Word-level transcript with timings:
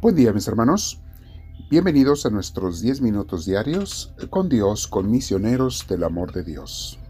Buen 0.00 0.14
día 0.14 0.32
mis 0.32 0.46
hermanos. 0.46 1.00
Bienvenidos 1.70 2.24
a 2.24 2.30
nuestros 2.30 2.80
10 2.80 3.00
minutos 3.00 3.46
diarios 3.46 4.14
con 4.30 4.48
Dios, 4.48 4.86
con 4.86 5.10
misioneros 5.10 5.88
del 5.88 6.04
amor 6.04 6.32
de 6.32 6.44
Dios. 6.44 7.00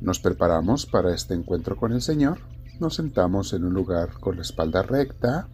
Nos 0.00 0.20
preparamos 0.20 0.86
para 0.86 1.12
este 1.12 1.34
encuentro 1.34 1.76
con 1.76 1.92
el 1.92 2.02
Señor. 2.02 2.38
Nos 2.78 2.94
sentamos 2.94 3.52
en 3.52 3.64
un 3.64 3.74
lugar 3.74 4.20
con 4.20 4.36
la 4.36 4.42
espalda 4.42 4.84
recta, 4.84 5.48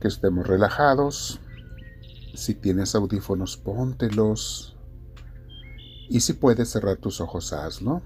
que 0.00 0.08
estemos 0.08 0.44
relajados. 0.44 1.38
Si 2.34 2.56
tienes 2.56 2.96
audífonos, 2.96 3.56
póntelos. 3.56 4.76
Y 6.10 6.18
si 6.18 6.32
puedes 6.32 6.68
cerrar 6.68 6.96
tus 6.96 7.20
ojos, 7.20 7.52
hazlo. 7.52 8.02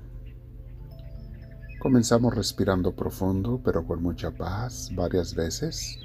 Comenzamos 1.80 2.34
respirando 2.34 2.94
profundo, 2.94 3.62
pero 3.64 3.86
con 3.86 4.02
mucha 4.02 4.30
paz, 4.32 4.90
varias 4.94 5.34
veces. 5.34 5.98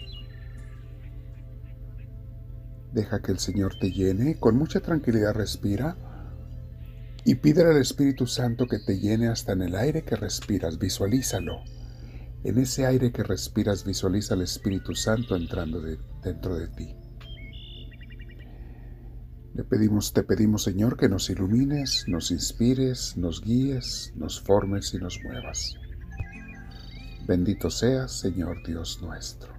Deja 2.95 3.22
que 3.22 3.34
el 3.34 3.40
Señor 3.40 3.77
te 3.77 3.91
llene, 3.91 4.40
con 4.40 4.55
mucha 4.55 4.80
tranquilidad 4.80 5.34
respira 5.34 5.98
y 7.26 7.36
pídele 7.36 7.72
al 7.72 7.81
Espíritu 7.81 8.26
Santo 8.26 8.67
que 8.67 8.80
te 8.80 8.98
llene 8.98 9.27
hasta 9.27 9.52
en 9.52 9.63
el 9.63 9.76
aire 9.76 10.05
que 10.05 10.16
respiras, 10.16 10.80
visualízalo. 10.80 11.62
En 12.45 12.58
ese 12.58 12.86
aire 12.86 13.12
que 13.12 13.23
respiras 13.23 13.84
visualiza 13.84 14.36
al 14.36 14.44
Espíritu 14.44 14.95
Santo 14.95 15.36
entrando 15.36 15.81
dentro 16.23 16.55
de 16.55 16.70
ti. 16.70 16.95
Le 19.55 19.66
pedimos, 19.66 20.14
te 20.14 20.23
pedimos 20.23 20.64
Señor 20.64 20.95
que 20.95 21.09
nos 21.09 21.30
ilumines, 21.30 22.05
nos 22.08 22.31
inspires, 22.31 23.17
nos 23.17 23.41
guíes, 23.41 24.14
nos 24.16 24.39
formes 24.39 24.94
y 24.94 25.00
nos 25.00 25.19
muevas. 25.22 25.75
Bendito 27.28 27.69
seas, 27.69 28.14
Señor 28.14 28.66
Dios 28.66 29.02
nuestro. 29.02 29.55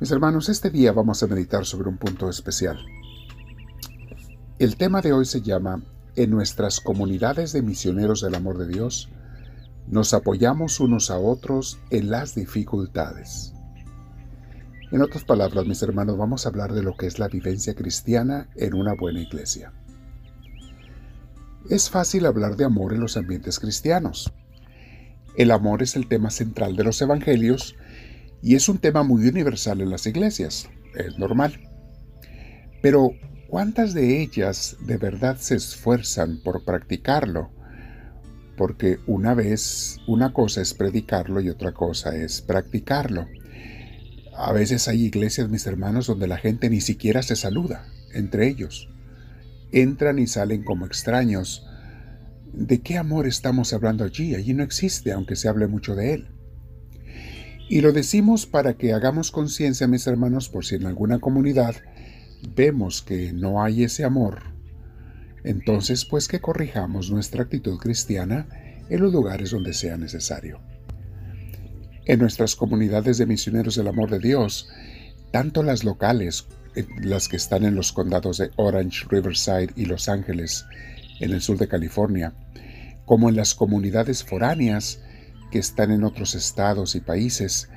Mis 0.00 0.12
hermanos, 0.12 0.48
este 0.48 0.70
día 0.70 0.92
vamos 0.92 1.24
a 1.24 1.26
meditar 1.26 1.66
sobre 1.66 1.88
un 1.88 1.96
punto 1.96 2.30
especial. 2.30 2.78
El 4.60 4.76
tema 4.76 5.00
de 5.00 5.12
hoy 5.12 5.24
se 5.24 5.42
llama 5.42 5.82
En 6.14 6.30
nuestras 6.30 6.78
comunidades 6.78 7.52
de 7.52 7.62
misioneros 7.62 8.20
del 8.22 8.36
amor 8.36 8.58
de 8.58 8.68
Dios, 8.68 9.08
nos 9.88 10.14
apoyamos 10.14 10.78
unos 10.78 11.10
a 11.10 11.18
otros 11.18 11.80
en 11.90 12.10
las 12.10 12.36
dificultades. 12.36 13.54
En 14.92 15.02
otras 15.02 15.24
palabras, 15.24 15.66
mis 15.66 15.82
hermanos, 15.82 16.16
vamos 16.16 16.46
a 16.46 16.50
hablar 16.50 16.74
de 16.74 16.84
lo 16.84 16.96
que 16.96 17.08
es 17.08 17.18
la 17.18 17.26
vivencia 17.26 17.74
cristiana 17.74 18.48
en 18.54 18.74
una 18.74 18.94
buena 18.94 19.20
iglesia. 19.20 19.72
Es 21.68 21.90
fácil 21.90 22.26
hablar 22.26 22.54
de 22.54 22.64
amor 22.64 22.94
en 22.94 23.00
los 23.00 23.16
ambientes 23.16 23.58
cristianos. 23.58 24.32
El 25.36 25.50
amor 25.50 25.82
es 25.82 25.96
el 25.96 26.06
tema 26.06 26.30
central 26.30 26.76
de 26.76 26.84
los 26.84 27.02
evangelios 27.02 27.74
y 28.42 28.54
es 28.54 28.68
un 28.68 28.78
tema 28.78 29.02
muy 29.02 29.26
universal 29.28 29.80
en 29.80 29.90
las 29.90 30.06
iglesias, 30.06 30.68
es 30.94 31.18
normal. 31.18 31.60
Pero, 32.80 33.12
¿cuántas 33.48 33.94
de 33.94 34.22
ellas 34.22 34.76
de 34.86 34.96
verdad 34.96 35.36
se 35.38 35.56
esfuerzan 35.56 36.40
por 36.42 36.64
practicarlo? 36.64 37.50
Porque 38.56 38.98
una 39.06 39.34
vez, 39.34 39.98
una 40.06 40.32
cosa 40.32 40.60
es 40.60 40.74
predicarlo 40.74 41.40
y 41.40 41.48
otra 41.48 41.72
cosa 41.72 42.16
es 42.16 42.40
practicarlo. 42.42 43.26
A 44.36 44.52
veces 44.52 44.86
hay 44.86 45.04
iglesias, 45.04 45.48
mis 45.48 45.66
hermanos, 45.66 46.06
donde 46.06 46.28
la 46.28 46.38
gente 46.38 46.70
ni 46.70 46.80
siquiera 46.80 47.22
se 47.22 47.34
saluda 47.34 47.86
entre 48.14 48.48
ellos. 48.48 48.88
Entran 49.72 50.18
y 50.18 50.26
salen 50.26 50.62
como 50.62 50.86
extraños. 50.86 51.66
¿De 52.52 52.80
qué 52.80 52.98
amor 52.98 53.26
estamos 53.26 53.72
hablando 53.72 54.04
allí? 54.04 54.34
Allí 54.34 54.54
no 54.54 54.62
existe, 54.62 55.12
aunque 55.12 55.36
se 55.36 55.48
hable 55.48 55.66
mucho 55.66 55.94
de 55.94 56.14
él. 56.14 56.28
Y 57.68 57.82
lo 57.82 57.92
decimos 57.92 58.46
para 58.46 58.74
que 58.78 58.94
hagamos 58.94 59.30
conciencia, 59.30 59.86
mis 59.86 60.06
hermanos, 60.06 60.48
por 60.48 60.64
si 60.64 60.76
en 60.76 60.86
alguna 60.86 61.18
comunidad 61.18 61.76
vemos 62.54 63.02
que 63.02 63.32
no 63.32 63.62
hay 63.62 63.84
ese 63.84 64.04
amor, 64.04 64.40
entonces 65.44 66.04
pues 66.04 66.28
que 66.28 66.40
corrijamos 66.40 67.10
nuestra 67.10 67.42
actitud 67.42 67.78
cristiana 67.78 68.48
en 68.88 69.00
los 69.00 69.12
lugares 69.12 69.50
donde 69.50 69.74
sea 69.74 69.98
necesario. 69.98 70.60
En 72.06 72.20
nuestras 72.20 72.56
comunidades 72.56 73.18
de 73.18 73.26
misioneros 73.26 73.76
del 73.76 73.88
amor 73.88 74.10
de 74.10 74.18
Dios, 74.18 74.68
tanto 75.30 75.62
las 75.62 75.84
locales, 75.84 76.46
eh, 76.74 76.86
las 77.02 77.28
que 77.28 77.36
están 77.36 77.64
en 77.64 77.74
los 77.74 77.92
condados 77.92 78.38
de 78.38 78.50
Orange, 78.56 79.04
Riverside 79.10 79.72
y 79.76 79.84
Los 79.84 80.08
Ángeles, 80.08 80.64
en 81.20 81.32
el 81.32 81.42
sur 81.42 81.58
de 81.58 81.68
California, 81.68 82.32
como 83.04 83.28
en 83.28 83.36
las 83.36 83.54
comunidades 83.54 84.24
foráneas, 84.24 85.02
que 85.50 85.58
están 85.58 85.90
en 85.90 86.04
otros 86.04 86.34
estados 86.34 86.94
y 86.94 87.00
países, 87.00 87.68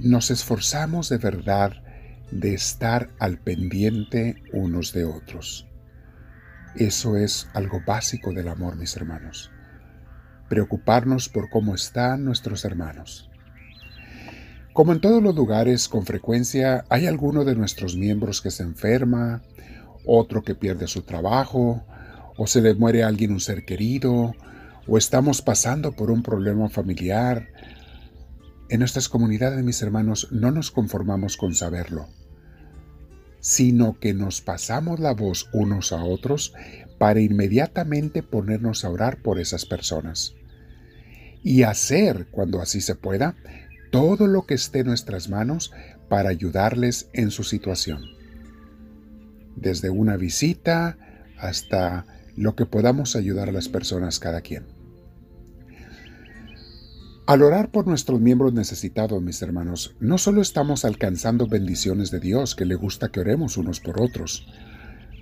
nos 0.00 0.30
esforzamos 0.30 1.08
de 1.08 1.18
verdad 1.18 1.72
de 2.30 2.54
estar 2.54 3.10
al 3.18 3.38
pendiente 3.38 4.42
unos 4.52 4.92
de 4.92 5.04
otros. 5.04 5.66
Eso 6.76 7.16
es 7.16 7.48
algo 7.54 7.80
básico 7.86 8.32
del 8.32 8.48
amor, 8.48 8.76
mis 8.76 8.96
hermanos. 8.96 9.50
Preocuparnos 10.48 11.28
por 11.28 11.48
cómo 11.48 11.74
están 11.74 12.24
nuestros 12.24 12.64
hermanos. 12.64 13.30
Como 14.72 14.92
en 14.92 15.00
todos 15.00 15.22
los 15.22 15.36
lugares, 15.36 15.88
con 15.88 16.04
frecuencia 16.04 16.84
hay 16.88 17.06
alguno 17.06 17.44
de 17.44 17.54
nuestros 17.54 17.96
miembros 17.96 18.42
que 18.42 18.50
se 18.50 18.64
enferma, 18.64 19.42
otro 20.04 20.42
que 20.42 20.56
pierde 20.56 20.88
su 20.88 21.02
trabajo, 21.02 21.86
o 22.36 22.48
se 22.48 22.60
le 22.60 22.74
muere 22.74 23.04
alguien 23.04 23.30
un 23.30 23.40
ser 23.40 23.64
querido, 23.64 24.34
o 24.86 24.98
estamos 24.98 25.42
pasando 25.42 25.92
por 25.92 26.10
un 26.10 26.22
problema 26.22 26.68
familiar, 26.68 27.48
en 28.68 28.80
nuestras 28.80 29.08
comunidades, 29.08 29.62
mis 29.62 29.82
hermanos, 29.82 30.28
no 30.30 30.50
nos 30.50 30.70
conformamos 30.70 31.36
con 31.36 31.54
saberlo, 31.54 32.08
sino 33.40 33.98
que 33.98 34.14
nos 34.14 34.40
pasamos 34.40 35.00
la 35.00 35.12
voz 35.12 35.48
unos 35.52 35.92
a 35.92 36.02
otros 36.02 36.54
para 36.98 37.20
inmediatamente 37.20 38.22
ponernos 38.22 38.84
a 38.84 38.90
orar 38.90 39.22
por 39.22 39.38
esas 39.38 39.66
personas. 39.66 40.34
Y 41.42 41.62
hacer, 41.62 42.26
cuando 42.30 42.62
así 42.62 42.80
se 42.80 42.94
pueda, 42.94 43.36
todo 43.90 44.26
lo 44.26 44.46
que 44.46 44.54
esté 44.54 44.80
en 44.80 44.86
nuestras 44.86 45.28
manos 45.28 45.72
para 46.08 46.30
ayudarles 46.30 47.10
en 47.12 47.30
su 47.30 47.44
situación. 47.44 48.02
Desde 49.56 49.90
una 49.90 50.16
visita 50.16 50.96
hasta 51.38 52.06
lo 52.34 52.56
que 52.56 52.66
podamos 52.66 53.14
ayudar 53.14 53.50
a 53.50 53.52
las 53.52 53.68
personas 53.68 54.18
cada 54.18 54.40
quien. 54.40 54.73
Al 57.26 57.42
orar 57.42 57.70
por 57.70 57.86
nuestros 57.86 58.20
miembros 58.20 58.52
necesitados, 58.52 59.22
mis 59.22 59.40
hermanos, 59.40 59.96
no 59.98 60.18
solo 60.18 60.42
estamos 60.42 60.84
alcanzando 60.84 61.46
bendiciones 61.46 62.10
de 62.10 62.20
Dios, 62.20 62.54
que 62.54 62.66
le 62.66 62.74
gusta 62.74 63.08
que 63.08 63.20
oremos 63.20 63.56
unos 63.56 63.80
por 63.80 64.02
otros, 64.02 64.46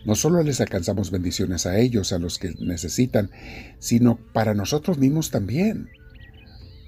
no 0.04 0.16
solo 0.16 0.42
les 0.42 0.60
alcanzamos 0.60 1.12
bendiciones 1.12 1.64
a 1.64 1.78
ellos, 1.78 2.12
a 2.12 2.18
los 2.18 2.40
que 2.40 2.54
necesitan, 2.58 3.30
sino 3.78 4.18
para 4.32 4.52
nosotros 4.52 4.98
mismos 4.98 5.30
también. 5.30 5.90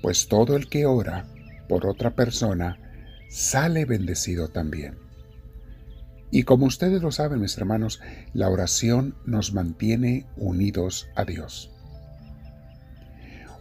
Pues 0.02 0.26
todo 0.26 0.56
el 0.56 0.68
que 0.68 0.84
ora 0.84 1.28
por 1.68 1.86
otra 1.86 2.16
persona 2.16 2.78
sale 3.30 3.84
bendecido 3.84 4.48
también. 4.48 4.96
Y 6.32 6.42
como 6.42 6.66
ustedes 6.66 7.02
lo 7.02 7.12
saben, 7.12 7.40
mis 7.40 7.56
hermanos, 7.56 8.00
la 8.32 8.48
oración 8.48 9.14
nos 9.24 9.54
mantiene 9.54 10.26
unidos 10.36 11.06
a 11.14 11.24
Dios. 11.24 11.73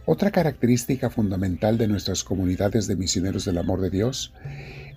Otra 0.06 0.30
característica 0.30 1.08
fundamental 1.08 1.78
de 1.78 1.88
nuestras 1.88 2.24
comunidades 2.24 2.86
de 2.86 2.96
misioneros 2.96 3.46
del 3.46 3.56
amor 3.56 3.80
de 3.80 3.88
Dios 3.90 4.34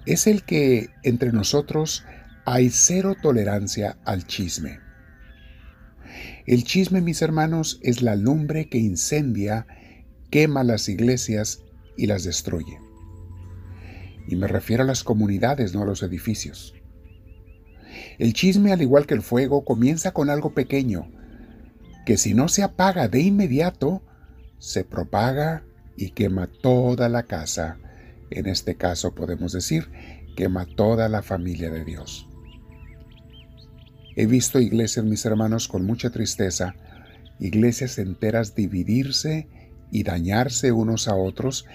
es 0.05 0.27
el 0.27 0.43
que 0.43 0.89
entre 1.03 1.31
nosotros 1.31 2.03
hay 2.45 2.69
cero 2.69 3.15
tolerancia 3.21 3.97
al 4.03 4.27
chisme. 4.27 4.79
El 6.45 6.63
chisme, 6.63 7.01
mis 7.01 7.21
hermanos, 7.21 7.79
es 7.81 8.01
la 8.01 8.15
lumbre 8.15 8.67
que 8.69 8.77
incendia, 8.77 9.65
quema 10.29 10.63
las 10.63 10.89
iglesias 10.89 11.61
y 11.97 12.07
las 12.07 12.23
destruye. 12.23 12.79
Y 14.27 14.35
me 14.35 14.47
refiero 14.47 14.83
a 14.83 14.87
las 14.87 15.03
comunidades, 15.03 15.73
no 15.73 15.83
a 15.83 15.85
los 15.85 16.03
edificios. 16.03 16.73
El 18.17 18.33
chisme, 18.33 18.73
al 18.73 18.81
igual 18.81 19.05
que 19.05 19.13
el 19.13 19.21
fuego, 19.21 19.63
comienza 19.63 20.11
con 20.11 20.29
algo 20.29 20.53
pequeño, 20.53 21.09
que 22.05 22.17
si 22.17 22.33
no 22.33 22.47
se 22.49 22.63
apaga 22.63 23.07
de 23.07 23.21
inmediato, 23.21 24.01
se 24.59 24.83
propaga 24.83 25.63
y 25.95 26.11
quema 26.11 26.47
toda 26.47 27.09
la 27.09 27.23
casa. 27.23 27.77
En 28.29 28.47
este 28.47 28.75
caso 28.75 29.15
podemos 29.15 29.53
decir, 29.53 29.89
quema 30.35 30.65
toda 30.65 31.09
la 31.09 31.21
familia 31.21 31.69
de 31.69 31.83
Dios. 31.85 32.27
He 34.15 34.25
visto 34.25 34.59
iglesias, 34.59 35.05
mis 35.05 35.25
hermanos, 35.25 35.67
con 35.67 35.85
mucha 35.85 36.09
tristeza, 36.09 36.75
iglesias 37.39 37.99
enteras 37.99 38.55
dividirse 38.55 39.47
y 39.91 40.03
dañarse 40.03 40.71
unos 40.71 41.07
a 41.07 41.15
otros 41.15 41.65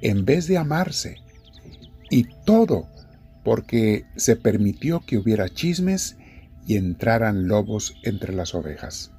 en 0.00 0.24
vez 0.24 0.46
de 0.46 0.58
amarse. 0.58 1.16
Y 2.10 2.24
todo 2.44 2.88
porque 3.44 4.04
se 4.16 4.36
permitió 4.36 5.00
que 5.00 5.18
hubiera 5.18 5.48
chismes 5.48 6.16
y 6.66 6.76
entraran 6.76 7.48
lobos 7.48 7.94
entre 8.04 8.34
las 8.34 8.54
ovejas. 8.54 9.10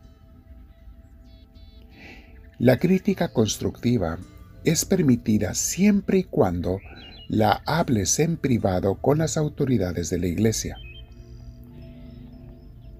La 2.59 2.77
crítica 2.77 3.29
constructiva 3.29 4.19
es 4.65 4.83
permitida 4.83 5.53
siempre 5.53 6.19
y 6.19 6.23
cuando 6.25 6.81
la 7.29 7.63
hables 7.65 8.19
en 8.19 8.35
privado 8.35 8.95
con 8.95 9.19
las 9.19 9.37
autoridades 9.37 10.09
de 10.09 10.19
la 10.19 10.27
iglesia 10.27 10.75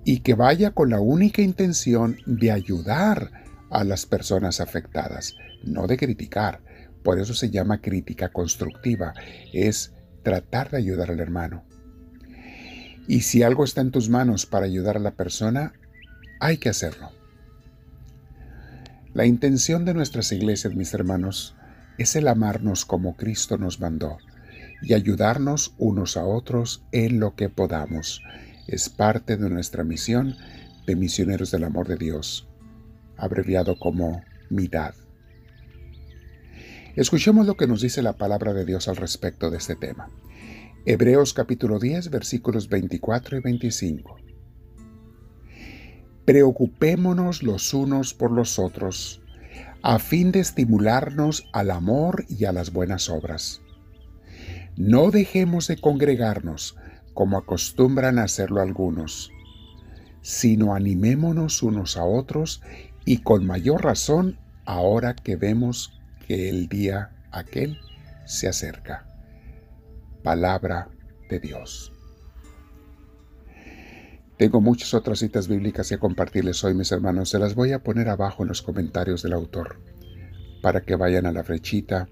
y 0.06 0.22
que 0.22 0.34
vaya 0.34 0.72
con 0.72 0.90
la 0.90 1.02
única 1.02 1.42
intención 1.42 2.18
de 2.26 2.54
ayudar 2.54 3.32
a 3.70 3.84
las 3.84 4.06
personas 4.06 4.62
afectadas, 4.62 5.36
no 5.64 5.88
de 5.88 5.98
criticar. 5.98 6.62
Por 7.04 7.20
eso 7.20 7.34
se 7.34 7.50
llama 7.50 7.82
crítica 7.82 8.30
constructiva, 8.30 9.14
es 9.52 9.94
tratar 10.24 10.72
de 10.72 10.78
ayudar 10.78 11.12
al 11.12 11.20
hermano. 11.20 11.66
Y 13.10 13.22
si 13.22 13.44
algo 13.44 13.66
está 13.66 13.82
en 13.82 13.92
tus 13.92 14.08
manos 14.08 14.46
para 14.46 14.66
ayudar 14.66 14.96
a 14.96 15.02
la 15.02 15.12
persona, 15.12 15.74
hay 16.40 16.58
que 16.58 16.70
hacerlo. 16.70 17.19
La 19.14 19.26
intención 19.26 19.86
de 19.86 19.96
nuestras 19.96 20.32
iglesias, 20.32 20.76
mis 20.76 20.94
hermanos, 20.94 21.56
es 21.98 22.16
el 22.16 22.28
amarnos 22.28 22.86
como 22.86 23.18
Cristo 23.18 23.58
nos 23.58 23.80
mandó 23.80 24.18
y 24.84 24.94
ayudarnos 24.94 25.74
unos 25.80 26.16
a 26.16 26.26
otros 26.26 26.84
en 26.92 27.20
lo 27.20 27.36
que 27.36 27.50
podamos. 27.50 28.22
Es 28.68 28.88
parte 28.88 29.36
de 29.36 29.50
nuestra 29.50 29.84
misión 29.84 30.36
de 30.86 30.96
misioneros 30.96 31.50
del 31.50 31.64
amor 31.64 31.88
de 31.88 31.98
Dios, 31.98 32.48
abreviado 33.18 33.80
como 33.80 34.22
MIDAD. 34.52 34.94
Escuchemos 36.96 37.48
lo 37.48 37.58
que 37.58 37.66
nos 37.66 37.82
dice 37.82 38.04
la 38.04 38.14
palabra 38.14 38.54
de 38.54 38.64
Dios 38.64 38.88
al 38.88 38.96
respecto 38.96 39.50
de 39.50 39.58
este 39.58 39.76
tema. 39.76 40.12
Hebreos 40.86 41.34
capítulo 41.34 41.80
10 41.80 42.12
versículos 42.12 42.70
24 42.70 43.38
y 43.38 43.42
25. 43.42 44.29
Preocupémonos 46.30 47.42
los 47.42 47.74
unos 47.74 48.14
por 48.14 48.30
los 48.30 48.60
otros, 48.60 49.20
a 49.81 49.98
fin 49.98 50.31
de 50.31 50.40
estimularnos 50.40 51.50
al 51.54 51.72
amor 51.72 52.24
y 52.30 52.46
a 52.46 52.52
las 52.52 52.72
buenas 52.72 53.10
obras. 53.10 53.64
No 54.78 55.10
dejemos 55.10 55.68
de 55.68 55.78
congregarnos, 55.81 56.78
como 57.16 57.36
acostumbran 57.36 58.20
a 58.20 58.26
hacerlo 58.26 58.62
algunos, 58.62 59.31
sino 60.22 60.76
animémonos 60.76 61.64
unos 61.64 61.98
a 61.98 62.04
otros 62.04 62.62
y 63.06 63.24
con 63.24 63.48
mayor 63.48 63.84
razón 63.84 64.38
ahora 64.66 65.16
que 65.16 65.36
vemos 65.36 66.00
que 66.28 66.48
el 66.48 66.68
día 66.68 67.10
aquel 67.32 67.80
se 68.28 68.48
acerca. 68.48 69.08
Palabra 70.22 70.90
de 71.28 71.40
Dios. 71.40 71.92
Tengo 74.39 74.62
muchas 74.62 74.94
otras 74.94 75.19
citas 75.19 75.50
bíblicas 75.50 75.89
que 75.89 75.97
compartirles 75.97 76.63
hoy, 76.63 76.74
mis 76.74 76.94
hermanos. 76.94 77.30
Se 77.30 77.39
las 77.39 77.56
voy 77.56 77.74
a 77.74 77.83
poner 77.83 78.07
abajo 78.07 78.41
en 78.41 78.47
los 78.47 78.62
comentarios 78.62 79.21
del 79.21 79.33
autor 79.33 79.81
para 80.62 80.80
que 80.80 80.95
vayan 80.95 81.25
a 81.25 81.33
la 81.33 81.44
flechita, 81.44 82.07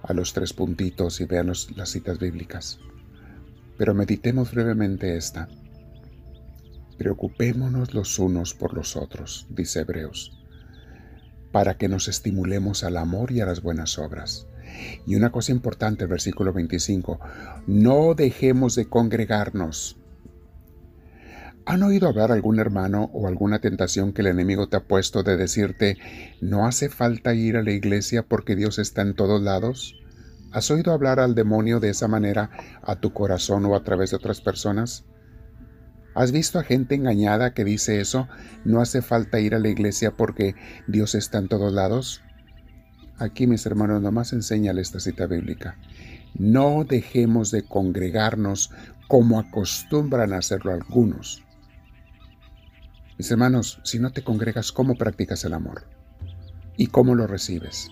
a 0.00 0.12
los 0.12 0.32
tres 0.32 0.52
puntitos 0.52 1.20
y 1.20 1.24
vean 1.24 1.48
las 1.48 1.88
citas 1.88 2.20
bíblicas. 2.20 2.78
Pero 3.76 3.94
meditemos 3.94 4.52
brevemente 4.52 5.16
esta. 5.16 5.48
Preocupémonos 6.98 7.94
los 7.94 8.16
unos 8.20 8.54
por 8.54 8.72
los 8.72 8.94
otros, 8.94 9.48
dice 9.50 9.80
Hebreos, 9.80 10.38
para 11.50 11.76
que 11.76 11.88
nos 11.88 12.06
estimulemos 12.06 12.84
al 12.84 12.96
amor 12.96 13.32
y 13.32 13.40
a 13.40 13.46
las 13.46 13.60
buenas 13.60 13.98
obras. 13.98 14.46
Y 15.04 15.16
una 15.16 15.32
cosa 15.32 15.50
importante, 15.50 16.06
versículo 16.06 16.52
25, 16.52 17.18
no 17.66 18.14
dejemos 18.14 18.76
de 18.76 18.88
congregarnos 18.88 19.98
¿Han 21.68 21.82
oído 21.82 22.06
hablar 22.06 22.30
algún 22.30 22.60
hermano 22.60 23.10
o 23.12 23.26
alguna 23.26 23.58
tentación 23.58 24.12
que 24.12 24.22
el 24.22 24.28
enemigo 24.28 24.68
te 24.68 24.76
ha 24.76 24.84
puesto 24.84 25.24
de 25.24 25.36
decirte, 25.36 25.98
no 26.40 26.64
hace 26.64 26.88
falta 26.88 27.34
ir 27.34 27.56
a 27.56 27.62
la 27.64 27.72
iglesia 27.72 28.22
porque 28.22 28.54
Dios 28.54 28.78
está 28.78 29.02
en 29.02 29.14
todos 29.14 29.42
lados? 29.42 29.96
¿Has 30.52 30.70
oído 30.70 30.92
hablar 30.92 31.18
al 31.18 31.34
demonio 31.34 31.80
de 31.80 31.88
esa 31.88 32.06
manera 32.06 32.50
a 32.84 33.00
tu 33.00 33.12
corazón 33.12 33.64
o 33.64 33.74
a 33.74 33.82
través 33.82 34.10
de 34.10 34.16
otras 34.16 34.40
personas? 34.40 35.06
¿Has 36.14 36.30
visto 36.30 36.60
a 36.60 36.62
gente 36.62 36.94
engañada 36.94 37.52
que 37.52 37.64
dice 37.64 38.00
eso? 38.00 38.28
No 38.64 38.80
hace 38.80 39.02
falta 39.02 39.40
ir 39.40 39.52
a 39.56 39.58
la 39.58 39.68
iglesia 39.68 40.12
porque 40.12 40.54
Dios 40.86 41.16
está 41.16 41.38
en 41.38 41.48
todos 41.48 41.72
lados. 41.72 42.22
Aquí, 43.18 43.48
mis 43.48 43.66
hermanos, 43.66 44.00
nomás 44.00 44.32
enséñale 44.32 44.82
esta 44.82 45.00
cita 45.00 45.26
bíblica. 45.26 45.76
No 46.38 46.84
dejemos 46.84 47.50
de 47.50 47.64
congregarnos 47.64 48.70
como 49.08 49.40
acostumbran 49.40 50.32
a 50.32 50.38
hacerlo 50.38 50.72
algunos 50.72 51.42
mis 53.18 53.30
hermanos, 53.30 53.80
si 53.82 53.98
no 53.98 54.12
te 54.12 54.22
congregas, 54.22 54.72
¿cómo 54.72 54.96
practicas 54.96 55.44
el 55.44 55.54
amor? 55.54 55.84
¿Y 56.76 56.88
cómo 56.88 57.14
lo 57.14 57.26
recibes? 57.26 57.88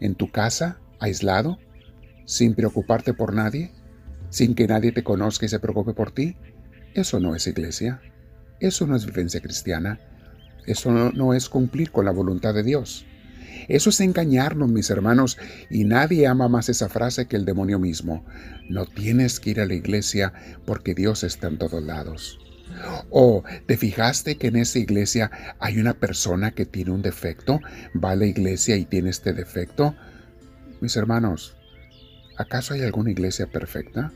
¿En 0.00 0.16
tu 0.16 0.30
casa, 0.30 0.78
aislado, 0.98 1.58
sin 2.26 2.54
preocuparte 2.54 3.14
por 3.14 3.32
nadie, 3.32 3.72
sin 4.30 4.54
que 4.54 4.66
nadie 4.66 4.92
te 4.92 5.04
conozca 5.04 5.46
y 5.46 5.48
se 5.48 5.60
preocupe 5.60 5.94
por 5.94 6.10
ti? 6.10 6.36
Eso 6.94 7.20
no 7.20 7.36
es 7.36 7.46
iglesia, 7.46 8.00
eso 8.60 8.86
no 8.86 8.96
es 8.96 9.06
vivencia 9.06 9.40
cristiana, 9.40 10.00
eso 10.66 10.90
no, 10.90 11.32
es 11.32 11.48
cumplir 11.48 11.92
con 11.92 12.04
la 12.04 12.10
voluntad 12.10 12.54
de 12.54 12.62
Dios. 12.62 13.06
Eso 13.68 13.90
es 13.90 14.00
engañarnos, 14.00 14.68
mis 14.68 14.90
hermanos, 14.90 15.38
y 15.70 15.84
nadie 15.84 16.26
ama 16.26 16.48
más 16.48 16.68
esa 16.68 16.88
frase 16.88 17.26
que 17.26 17.36
el 17.36 17.44
demonio 17.44 17.78
mismo. 17.78 18.24
No 18.68 18.84
tienes 18.84 19.40
que 19.40 19.50
ir 19.50 19.60
a 19.60 19.66
la 19.66 19.74
iglesia 19.74 20.32
porque 20.66 20.94
Dios 20.94 21.24
está 21.24 21.46
en 21.46 21.58
todos 21.58 21.82
lados. 21.82 22.38
¿O 23.10 23.44
te 23.66 23.76
fijaste 23.76 24.36
que 24.36 24.48
en 24.48 24.56
esa 24.56 24.78
iglesia 24.78 25.30
hay 25.58 25.78
una 25.78 25.94
persona 25.94 26.52
que 26.52 26.66
tiene 26.66 26.90
un 26.90 27.02
defecto? 27.02 27.60
Va 28.02 28.12
a 28.12 28.16
la 28.16 28.26
iglesia 28.26 28.76
y 28.76 28.84
tiene 28.84 29.10
este 29.10 29.32
defecto. 29.32 29.94
Mis 30.80 30.96
hermanos, 30.96 31.56
¿acaso 32.36 32.74
hay 32.74 32.82
alguna 32.82 33.10
iglesia 33.10 33.46
perfecta? 33.46 34.12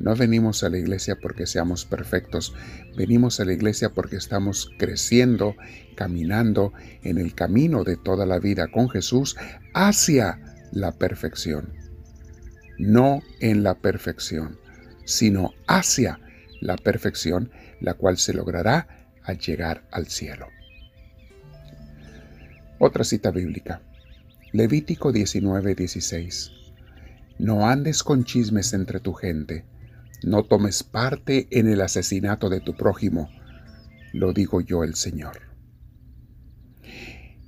No 0.00 0.16
venimos 0.16 0.64
a 0.64 0.70
la 0.70 0.78
iglesia 0.78 1.18
porque 1.20 1.46
seamos 1.46 1.84
perfectos, 1.84 2.54
venimos 2.96 3.38
a 3.38 3.44
la 3.44 3.52
iglesia 3.52 3.90
porque 3.90 4.16
estamos 4.16 4.70
creciendo, 4.78 5.54
caminando 5.94 6.72
en 7.02 7.18
el 7.18 7.34
camino 7.34 7.84
de 7.84 7.98
toda 7.98 8.24
la 8.24 8.38
vida 8.38 8.68
con 8.68 8.88
Jesús 8.88 9.36
hacia 9.74 10.40
la 10.72 10.92
perfección. 10.92 11.74
No 12.78 13.20
en 13.40 13.62
la 13.62 13.74
perfección, 13.74 14.58
sino 15.04 15.52
hacia 15.66 16.18
la 16.60 16.76
perfección, 16.76 17.50
la 17.80 17.94
cual 17.94 18.18
se 18.18 18.34
logrará 18.34 19.08
al 19.24 19.38
llegar 19.38 19.84
al 19.90 20.06
cielo. 20.06 20.46
Otra 22.78 23.04
cita 23.04 23.30
bíblica. 23.30 23.82
Levítico 24.52 25.12
19:16. 25.12 26.50
No 27.38 27.66
andes 27.66 28.02
con 28.02 28.24
chismes 28.24 28.72
entre 28.72 29.00
tu 29.00 29.14
gente, 29.14 29.64
no 30.22 30.44
tomes 30.44 30.82
parte 30.82 31.48
en 31.50 31.68
el 31.68 31.80
asesinato 31.80 32.50
de 32.50 32.60
tu 32.60 32.74
prójimo, 32.74 33.30
lo 34.12 34.32
digo 34.32 34.60
yo 34.60 34.84
el 34.84 34.94
Señor. 34.94 35.40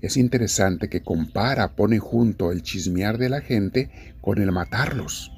Es 0.01 0.17
interesante 0.17 0.89
que 0.89 1.03
compara, 1.03 1.77
pone 1.77 1.99
junto 1.99 2.51
el 2.51 2.63
chismear 2.63 3.19
de 3.19 3.29
la 3.29 3.41
gente 3.41 4.15
con 4.21 4.41
el 4.41 4.51
matarlos 4.51 5.32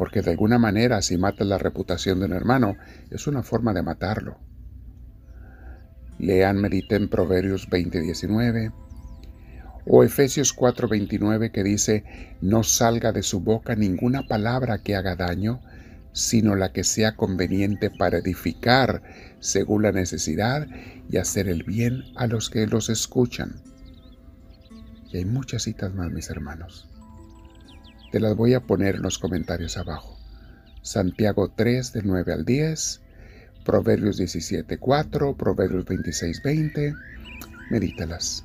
porque 0.00 0.22
de 0.22 0.30
alguna 0.30 0.58
manera 0.58 1.02
si 1.02 1.18
matas 1.18 1.46
la 1.46 1.58
reputación 1.58 2.20
de 2.20 2.24
un 2.24 2.32
hermano, 2.32 2.78
es 3.10 3.26
una 3.26 3.42
forma 3.42 3.74
de 3.74 3.82
matarlo. 3.82 4.38
Lean, 6.18 6.56
mediten 6.56 7.10
Proverbios 7.10 7.68
20:19 7.68 8.72
o 9.84 10.02
Efesios 10.02 10.56
4:29 10.56 11.52
que 11.52 11.62
dice, 11.62 12.04
no 12.40 12.62
salga 12.62 13.12
de 13.12 13.22
su 13.22 13.40
boca 13.40 13.76
ninguna 13.76 14.26
palabra 14.26 14.78
que 14.78 14.96
haga 14.96 15.16
daño, 15.16 15.60
sino 16.14 16.56
la 16.56 16.72
que 16.72 16.82
sea 16.82 17.14
conveniente 17.14 17.90
para 17.90 18.16
edificar 18.16 19.02
según 19.38 19.82
la 19.82 19.92
necesidad 19.92 20.66
y 21.10 21.18
hacer 21.18 21.46
el 21.46 21.62
bien 21.62 22.04
a 22.16 22.26
los 22.26 22.48
que 22.48 22.66
los 22.66 22.88
escuchan. 22.88 23.60
Y 25.12 25.18
hay 25.18 25.26
muchas 25.26 25.64
citas 25.64 25.92
más, 25.92 26.10
mis 26.10 26.30
hermanos. 26.30 26.88
Te 28.10 28.18
las 28.18 28.36
voy 28.36 28.54
a 28.54 28.60
poner 28.60 28.96
en 28.96 29.02
los 29.02 29.18
comentarios 29.18 29.76
abajo. 29.76 30.18
Santiago 30.82 31.52
3 31.54 31.92
del 31.92 32.06
9 32.06 32.32
al 32.32 32.44
10, 32.44 33.02
Proverbios 33.64 34.16
17, 34.16 34.78
4, 34.78 35.36
Proverbios 35.36 35.84
26, 35.84 36.42
20. 36.42 36.94
Medítalas. 37.70 38.44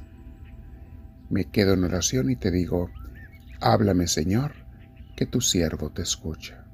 Me 1.30 1.46
quedo 1.46 1.74
en 1.74 1.84
oración 1.84 2.30
y 2.30 2.36
te 2.36 2.52
digo, 2.52 2.92
háblame 3.60 4.08
Señor, 4.08 4.52
que 5.16 5.26
tu 5.26 5.42
siervo 5.42 5.90
te 5.90 6.04
escucha. 6.04 6.65